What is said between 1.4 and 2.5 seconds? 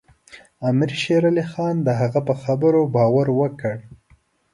خان د هغه په